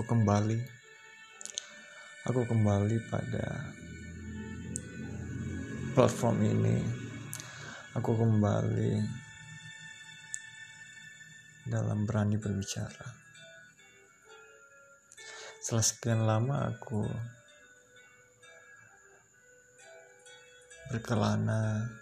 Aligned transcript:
aku 0.00 0.16
kembali. 0.16 0.56
Aku 2.32 2.40
kembali 2.48 2.96
pada 3.12 3.68
platform 5.92 6.40
ini. 6.40 6.80
Aku 8.00 8.16
kembali 8.16 8.96
dalam 11.68 12.08
berani 12.08 12.40
berbicara. 12.40 13.12
Setelah 15.60 15.84
sekian 15.84 16.24
lama 16.24 16.72
aku 16.72 17.04
berkelana 20.88 21.92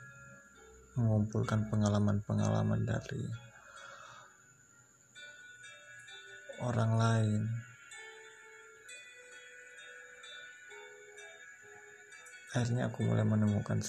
mengumpulkan 0.95 1.67
pengalaman-pengalaman 1.67 2.79
dari 2.87 3.27
orang 6.63 6.95
lain 6.95 7.68
akhirnya 12.57 12.89
aku 12.89 13.05
mulai 13.05 13.25
menemukan 13.29 13.81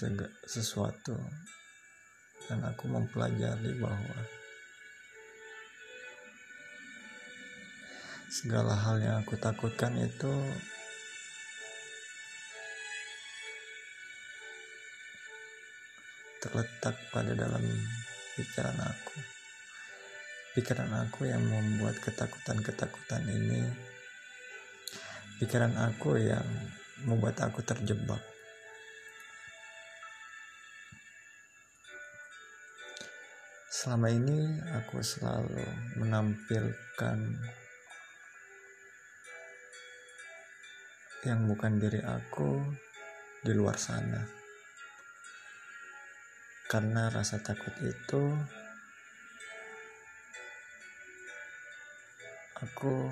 sesuatu. 0.44 1.16
Dan 2.50 2.66
aku 2.66 2.90
mempelajari 2.90 3.78
bahwa 3.78 4.18
segala 8.28 8.74
hal 8.74 8.98
yang 8.98 9.22
aku 9.22 9.38
takutkan 9.38 9.94
itu 10.02 10.34
terletak 16.42 16.96
pada 17.14 17.38
dalam 17.38 17.62
pikiran 18.34 18.80
aku. 18.82 19.18
Pikiran 20.58 20.90
aku 21.06 21.30
yang 21.30 21.46
membuat 21.46 22.02
ketakutan-ketakutan 22.02 23.24
ini. 23.30 23.62
Pikiran 25.38 25.78
aku 25.78 26.18
yang 26.18 26.44
membuat 27.06 27.38
aku 27.46 27.62
terjebak 27.62 28.39
Selama 33.80 34.12
ini 34.12 34.60
aku 34.76 35.00
selalu 35.00 35.64
menampilkan 36.04 37.18
yang 41.24 41.48
bukan 41.48 41.80
diri 41.80 42.04
aku 42.04 42.60
di 43.40 43.56
luar 43.56 43.80
sana. 43.80 44.20
Karena 46.68 47.08
rasa 47.08 47.40
takut 47.40 47.72
itu 47.80 48.24
aku 52.60 53.08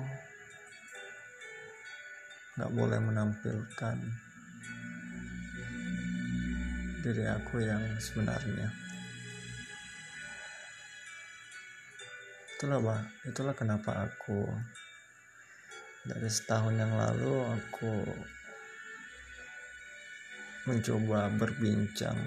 nggak 2.60 2.72
boleh 2.76 3.00
menampilkan 3.00 3.96
diri 7.00 7.24
aku 7.24 7.56
yang 7.64 7.80
sebenarnya. 7.96 8.97
Itulah 12.58 12.82
bah 12.82 12.98
itulah 13.22 13.54
kenapa 13.54 14.10
aku 14.10 14.42
dari 16.02 16.26
setahun 16.26 16.74
yang 16.74 16.90
lalu 16.90 17.38
aku 17.54 18.02
mencoba 20.66 21.30
berbincang 21.38 22.18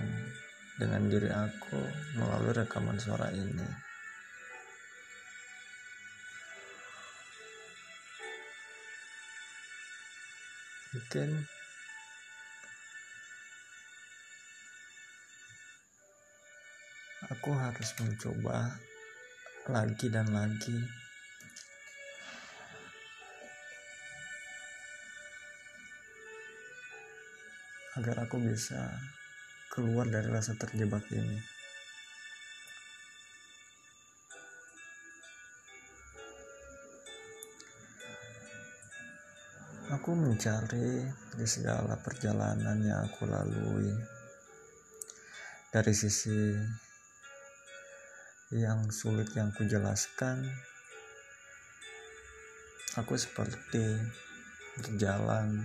dengan 0.79 1.03
diri 1.11 1.27
aku 1.27 1.83
melalui 2.15 2.63
rekaman 2.63 2.95
suara 2.95 3.27
ini. 3.35 3.67
Mungkin 10.95 11.29
aku 17.35 17.51
harus 17.51 17.89
mencoba 17.99 18.79
lagi 19.71 20.11
dan 20.11 20.27
lagi 20.35 20.75
agar 27.95 28.27
aku 28.27 28.39
bisa 28.43 28.91
keluar 29.71 30.03
dari 30.11 30.27
rasa 30.27 30.55
terjebak 30.59 31.07
ini. 31.15 31.39
Aku 39.91 40.15
mencari 40.15 41.03
di 41.35 41.47
segala 41.47 41.99
perjalanan 41.99 42.79
yang 42.79 43.11
aku 43.11 43.27
lalui 43.27 43.91
dari 45.71 45.91
sisi 45.95 46.55
yang 48.51 48.91
sulit 48.91 49.31
yang 49.31 49.47
kujelaskan 49.55 50.43
aku 52.99 53.15
seperti 53.15 53.95
berjalan 54.75 55.63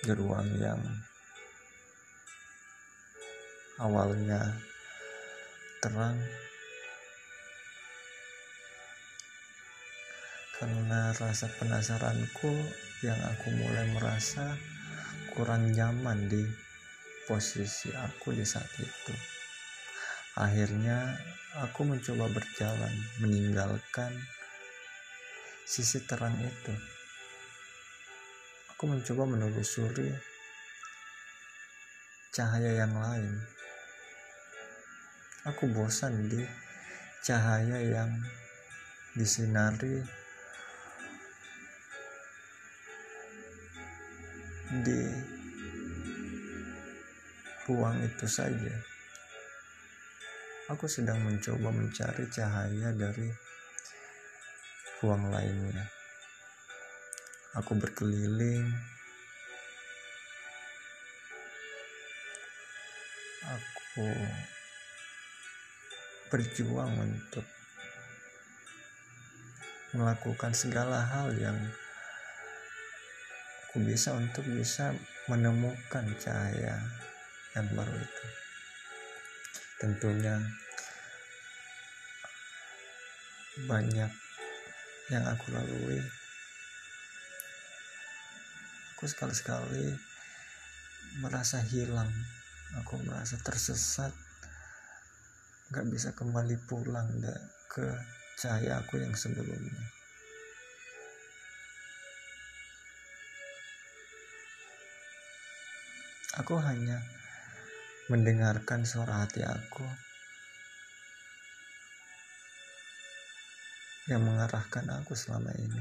di 0.00 0.12
ruang 0.16 0.48
yang 0.56 0.80
awalnya 3.76 4.40
terang 5.84 6.16
karena 10.56 11.12
rasa 11.20 11.52
penasaranku 11.60 12.52
yang 13.04 13.20
aku 13.28 13.52
mulai 13.60 13.92
merasa 13.92 14.56
kurang 15.36 15.68
nyaman 15.68 16.32
di 16.32 16.48
posisi 17.26 17.90
aku 17.92 18.30
di 18.30 18.46
saat 18.46 18.70
itu. 18.78 19.41
Akhirnya 20.32 21.12
aku 21.60 21.84
mencoba 21.84 22.24
berjalan 22.32 22.94
meninggalkan 23.20 24.16
sisi 25.68 26.00
terang 26.08 26.32
itu. 26.40 26.72
Aku 28.72 28.88
mencoba 28.88 29.28
menelusuri 29.28 30.08
cahaya 32.32 32.80
yang 32.80 32.96
lain. 32.96 33.44
Aku 35.52 35.68
bosan 35.68 36.32
di 36.32 36.40
cahaya 37.20 37.76
yang 37.84 38.10
disinari 39.12 40.00
di 44.80 45.00
ruang 47.68 48.00
itu 48.00 48.24
saja. 48.24 48.91
Aku 50.72 50.88
sedang 50.88 51.20
mencoba 51.20 51.68
mencari 51.68 52.24
cahaya 52.32 52.96
dari 52.96 53.28
ruang 55.04 55.28
lainnya. 55.28 55.84
Aku 57.60 57.76
berkeliling. 57.76 58.72
Aku 63.44 64.08
berjuang 66.32 66.88
untuk 67.04 67.44
melakukan 69.92 70.56
segala 70.56 71.04
hal 71.04 71.36
yang 71.36 71.60
aku 73.68 73.84
bisa 73.84 74.16
untuk 74.16 74.48
bisa 74.48 74.96
menemukan 75.28 76.08
cahaya 76.16 76.80
yang 77.52 77.68
baru 77.76 78.00
itu 78.00 78.41
tentunya 79.82 80.38
banyak 83.66 84.12
yang 85.10 85.24
aku 85.26 85.50
lalui. 85.50 85.98
Aku 88.94 89.10
sekali-sekali 89.10 89.90
merasa 91.18 91.58
hilang. 91.66 92.06
Aku 92.78 93.02
merasa 93.02 93.34
tersesat. 93.42 94.14
Gak 95.74 95.90
bisa 95.90 96.14
kembali 96.14 96.54
pulang 96.70 97.10
ke 97.66 97.82
cahaya 98.38 98.78
aku 98.78 99.02
yang 99.02 99.18
sebelumnya. 99.18 99.82
Aku 106.38 106.54
hanya 106.62 107.02
mendengarkan 108.12 108.84
suara 108.84 109.24
hati 109.24 109.40
aku 109.40 109.88
yang 114.12 114.20
mengarahkan 114.20 114.84
aku 115.00 115.16
selama 115.16 115.48
ini. 115.56 115.80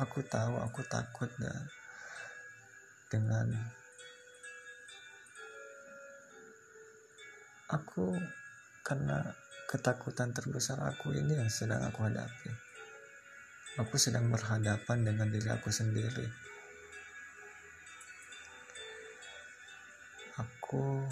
Aku 0.00 0.24
tahu 0.24 0.56
aku 0.56 0.80
takut 0.88 1.28
dengan 3.12 3.52
aku 7.68 8.16
karena 8.80 9.36
ketakutan 9.68 10.32
terbesar 10.32 10.80
aku 10.80 11.12
ini 11.12 11.36
yang 11.36 11.52
sedang 11.52 11.84
aku 11.84 12.08
hadapi. 12.08 12.50
Aku 13.84 14.00
sedang 14.00 14.32
berhadapan 14.32 15.04
dengan 15.04 15.28
diri 15.28 15.52
aku 15.52 15.68
sendiri. 15.68 16.45
Aku 20.76 21.08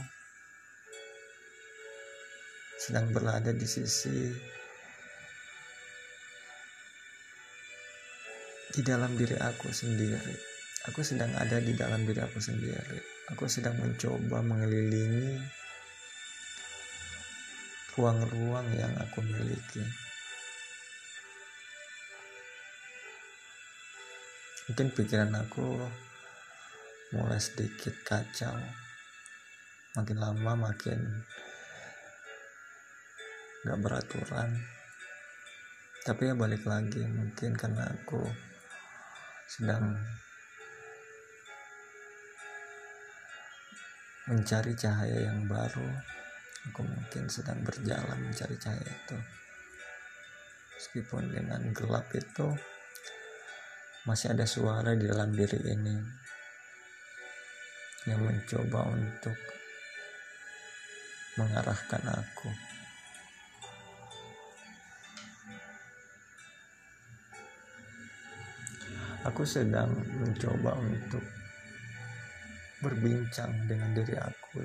sedang 2.77 3.17
berada 3.17 3.49
di 3.49 3.65
sisi 3.65 4.29
di 8.77 8.85
dalam 8.85 9.17
diri 9.17 9.41
aku 9.41 9.73
sendiri. 9.73 10.37
Aku 10.93 11.01
sedang 11.01 11.33
ada 11.41 11.65
di 11.65 11.73
dalam 11.73 12.05
diri 12.05 12.21
aku 12.21 12.45
sendiri. 12.45 13.01
Aku 13.33 13.49
sedang 13.49 13.81
mencoba 13.81 14.45
mengelilingi 14.45 15.41
ruang-ruang 17.97 18.69
yang 18.77 18.93
aku 19.01 19.25
miliki. 19.25 19.81
Mungkin 24.69 24.93
pikiran 24.93 25.33
aku 25.33 25.89
mulai 27.17 27.41
sedikit 27.41 27.97
kacau. 28.05 28.85
Makin 29.94 30.19
lama 30.19 30.52
makin 30.70 31.00
gak 33.64 33.81
beraturan. 33.81 34.50
Tapi 36.05 36.29
ya 36.29 36.35
balik 36.37 36.69
lagi 36.69 37.00
mungkin 37.08 37.56
karena 37.56 37.88
aku 37.88 38.20
sedang 39.49 39.96
mencari 44.29 44.73
cahaya 44.76 45.32
yang 45.32 45.49
baru 45.49 45.88
Aku 46.73 46.81
mungkin 46.81 47.29
sedang 47.29 47.61
berjalan 47.61 48.17
mencari 48.25 48.56
cahaya 48.56 48.88
itu. 48.88 49.19
Meskipun 50.81 51.29
dengan 51.29 51.61
gelap 51.76 52.08
itu 52.17 52.49
masih 54.08 54.32
ada 54.32 54.49
suara 54.49 54.96
di 54.96 55.05
dalam 55.05 55.32
diri 55.32 55.61
ini 55.61 55.96
yang 58.08 58.20
mencoba 58.20 58.85
untuk 58.93 59.37
mengarahkan 61.35 62.03
aku. 62.15 62.49
Aku 69.25 69.43
sedang 69.49 69.89
mencoba 70.21 70.77
untuk 70.79 71.25
berbincang 72.85 73.51
dengan 73.65 73.97
diri 73.97 74.15
aku 74.21 74.61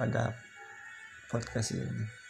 pada 0.00 0.32
podcast 1.28 1.76
ini 1.76 2.22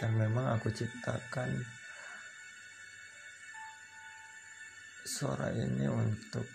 dan 0.00 0.16
memang 0.16 0.56
aku 0.56 0.72
ciptakan 0.72 1.60
suara 5.04 5.52
ini 5.52 5.84
untuk 5.88 6.48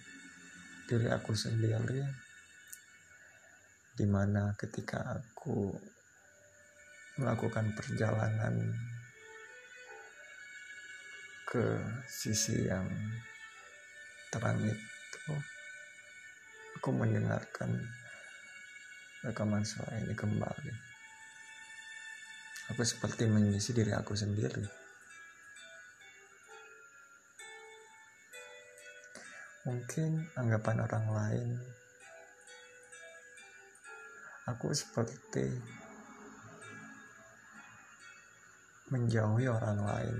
diri 0.89 1.09
aku 1.09 1.37
sendiri 1.37 2.24
di 3.95 4.03
mana 4.03 4.51
ketika 4.59 4.99
aku 5.15 5.71
melakukan 7.15 7.71
perjalanan 7.71 8.75
ke 11.47 11.79
sisi 12.03 12.67
yang 12.67 12.83
terang 14.27 14.59
itu 14.59 15.33
aku 16.75 16.91
mendengarkan 16.91 17.71
rekaman 19.23 19.63
suara 19.63 19.95
ini 20.03 20.13
kembali. 20.13 20.73
Aku 22.75 22.81
seperti 22.83 23.25
mengisi 23.25 23.71
diri 23.71 23.95
aku 23.95 24.13
sendiri. 24.13 24.61
Mungkin 29.65 30.29
anggapan 30.37 30.77
orang 30.85 31.07
lain, 31.09 31.49
aku 34.45 34.69
seperti 34.73 35.45
menjauhi 38.93 39.49
orang 39.49 39.81
lain. 39.81 40.17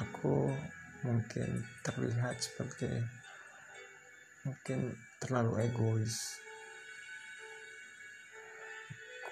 Aku 0.00 0.48
mungkin 1.02 1.66
terlihat 1.82 2.38
seperti 2.38 2.88
mungkin 4.42 4.94
terlalu 5.22 5.70
egois 5.70 6.42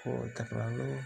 aku 0.01 0.25
terlalu 0.33 0.97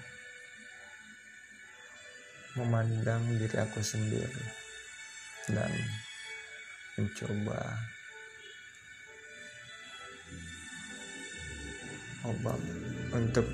memandang 2.56 3.22
diri 3.36 3.58
aku 3.60 3.84
sendiri 3.84 4.46
dan 5.52 5.68
mencoba 6.96 7.76
obat 12.26 12.60
untuk 13.14 13.46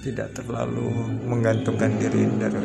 tidak 0.00 0.32
terlalu 0.32 0.88
menggantungkan 1.28 1.92
diri 2.00 2.24
dari 2.40 2.64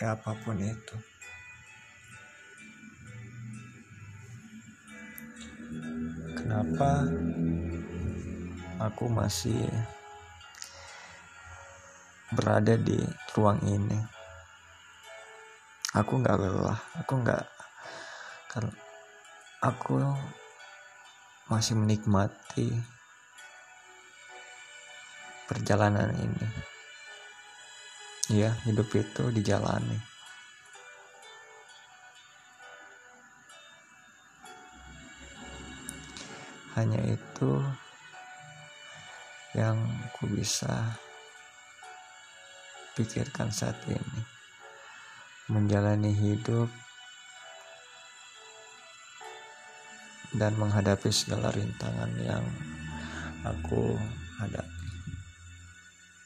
ya 0.00 0.16
apa 0.16 0.32
pun 0.44 0.56
itu. 0.60 0.96
Kenapa 6.36 7.04
aku 8.80 9.10
masih 9.10 9.66
berada 12.32 12.76
di 12.80 12.96
ruang 13.36 13.60
ini 13.64 14.15
aku 15.96 16.20
nggak 16.20 16.36
lelah. 16.36 16.80
Aku 17.00 17.12
nggak 17.24 17.44
karena 18.52 18.72
aku 19.64 19.96
masih 21.48 21.72
menikmati 21.80 22.68
perjalanan 25.48 26.12
ini. 26.12 26.46
Ya 28.28 28.52
hidup 28.68 28.92
itu 28.92 29.32
dijalani. 29.32 29.96
Hanya 36.76 37.00
itu 37.08 37.50
yang 39.56 39.80
ku 40.20 40.28
bisa 40.28 41.00
pikirkan 42.92 43.48
saat 43.48 43.80
ini 43.88 44.35
menjalani 45.46 46.10
hidup 46.10 46.66
dan 50.34 50.52
menghadapi 50.58 51.08
segala 51.14 51.54
rintangan 51.54 52.12
yang 52.18 52.44
aku 53.46 53.94
hadapi 54.42 54.75